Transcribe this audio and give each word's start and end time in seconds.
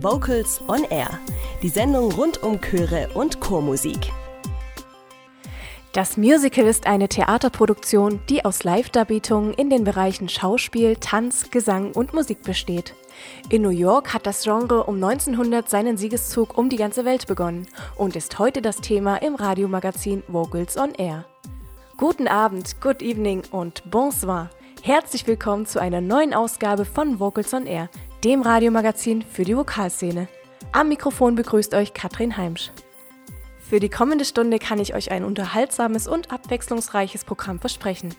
Vocals 0.00 0.60
on 0.66 0.82
Air, 0.90 1.20
die 1.62 1.68
Sendung 1.68 2.10
rund 2.10 2.42
um 2.42 2.60
Chöre 2.60 3.08
und 3.14 3.40
Chormusik. 3.40 4.12
Das 5.92 6.16
Musical 6.16 6.66
ist 6.66 6.88
eine 6.88 7.08
Theaterproduktion, 7.08 8.18
die 8.28 8.44
aus 8.44 8.64
Live-Darbietungen 8.64 9.54
in 9.54 9.70
den 9.70 9.84
Bereichen 9.84 10.28
Schauspiel, 10.28 10.96
Tanz, 10.96 11.50
Gesang 11.52 11.92
und 11.92 12.12
Musik 12.12 12.42
besteht. 12.42 12.94
In 13.50 13.62
New 13.62 13.68
York 13.68 14.12
hat 14.12 14.26
das 14.26 14.42
Genre 14.42 14.82
um 14.82 14.96
1900 14.96 15.70
seinen 15.70 15.96
Siegeszug 15.96 16.58
um 16.58 16.68
die 16.68 16.76
ganze 16.76 17.04
Welt 17.04 17.28
begonnen 17.28 17.68
und 17.94 18.16
ist 18.16 18.40
heute 18.40 18.62
das 18.62 18.78
Thema 18.78 19.18
im 19.18 19.36
Radiomagazin 19.36 20.24
Vocals 20.26 20.76
on 20.76 20.92
Air. 20.94 21.24
Guten 21.96 22.26
Abend, 22.26 22.80
good 22.80 23.00
evening 23.00 23.42
und 23.52 23.88
bonsoir. 23.88 24.50
Herzlich 24.82 25.26
willkommen 25.28 25.66
zu 25.66 25.80
einer 25.80 26.00
neuen 26.00 26.34
Ausgabe 26.34 26.84
von 26.84 27.20
Vocals 27.20 27.54
on 27.54 27.66
Air, 27.66 27.88
dem 28.24 28.40
Radiomagazin 28.40 29.20
für 29.20 29.44
die 29.44 29.54
Vokalszene. 29.54 30.28
Am 30.72 30.88
Mikrofon 30.88 31.34
begrüßt 31.34 31.74
euch 31.74 31.92
Katrin 31.92 32.38
Heimsch. 32.38 32.70
Für 33.60 33.80
die 33.80 33.90
kommende 33.90 34.24
Stunde 34.24 34.58
kann 34.58 34.78
ich 34.78 34.94
euch 34.94 35.10
ein 35.10 35.24
unterhaltsames 35.24 36.08
und 36.08 36.30
abwechslungsreiches 36.32 37.24
Programm 37.24 37.58
versprechen. 37.58 38.14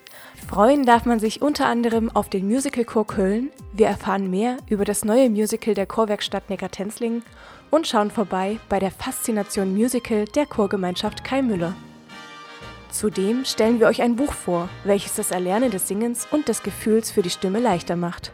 Freuen 0.47 0.85
darf 0.85 1.05
man 1.05 1.19
sich 1.19 1.41
unter 1.41 1.65
anderem 1.65 2.15
auf 2.15 2.29
den 2.29 2.47
Musicalchor 2.47 3.07
Köln, 3.07 3.49
wir 3.73 3.87
erfahren 3.87 4.29
mehr 4.29 4.57
über 4.69 4.85
das 4.85 5.05
neue 5.05 5.29
Musical 5.29 5.73
der 5.73 5.87
Chorwerkstatt 5.87 6.51
Neckartenzlingen 6.51 7.23
und 7.71 7.87
schauen 7.87 8.11
vorbei 8.11 8.59
bei 8.69 8.77
der 8.77 8.91
Faszination 8.91 9.73
Musical 9.73 10.25
der 10.25 10.45
Chorgemeinschaft 10.45 11.23
Kai 11.23 11.41
Müller. 11.41 11.73
Zudem 12.91 13.43
stellen 13.43 13.79
wir 13.79 13.87
euch 13.87 14.03
ein 14.03 14.15
Buch 14.15 14.33
vor, 14.33 14.69
welches 14.83 15.15
das 15.15 15.31
Erlernen 15.31 15.71
des 15.71 15.87
Singens 15.87 16.27
und 16.29 16.47
des 16.47 16.61
Gefühls 16.61 17.09
für 17.09 17.23
die 17.23 17.31
Stimme 17.31 17.59
leichter 17.59 17.95
macht. 17.95 18.31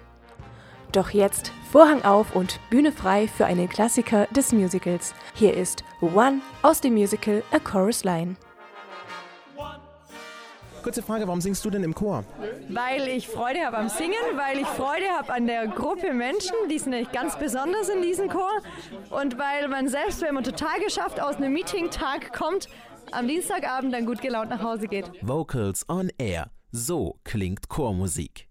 Doch 0.91 1.11
jetzt 1.11 1.53
Vorhang 1.71 2.01
auf 2.01 2.35
und 2.35 2.59
Bühne 2.69 2.91
frei 2.91 3.29
für 3.29 3.45
einen 3.45 3.69
Klassiker 3.69 4.27
des 4.35 4.51
Musicals. 4.51 5.15
Hier 5.33 5.55
ist 5.55 5.85
One 6.01 6.41
aus 6.63 6.81
dem 6.81 6.95
Musical 6.95 7.41
A 7.53 7.59
Chorus 7.59 8.03
Line. 8.03 8.35
Kurze 10.83 11.01
Frage, 11.01 11.25
warum 11.27 11.39
singst 11.39 11.63
du 11.63 11.69
denn 11.69 11.85
im 11.85 11.95
Chor? 11.95 12.25
Weil 12.67 13.07
ich 13.07 13.25
Freude 13.25 13.61
habe 13.61 13.77
am 13.77 13.87
Singen, 13.87 14.35
weil 14.35 14.59
ich 14.59 14.67
Freude 14.67 15.05
habe 15.17 15.31
an 15.31 15.47
der 15.47 15.65
Gruppe 15.67 16.13
Menschen, 16.13 16.55
die 16.69 16.77
sind 16.77 16.89
nämlich 16.89 17.13
ganz 17.13 17.39
besonders 17.39 17.87
in 17.87 18.01
diesem 18.01 18.27
Chor 18.27 18.51
und 19.09 19.39
weil 19.39 19.69
man 19.69 19.87
selbst, 19.87 20.21
wenn 20.21 20.33
man 20.33 20.43
total 20.43 20.77
geschafft 20.81 21.21
aus 21.21 21.37
einem 21.37 21.53
Meeting-Tag 21.53 22.33
kommt, 22.33 22.67
am 23.13 23.29
Dienstagabend 23.29 23.93
dann 23.93 24.05
gut 24.05 24.21
gelaunt 24.21 24.49
nach 24.49 24.61
Hause 24.61 24.89
geht. 24.89 25.09
Vocals 25.21 25.87
on 25.87 26.11
Air. 26.17 26.51
So 26.73 27.15
klingt 27.23 27.69
Chormusik. 27.69 28.50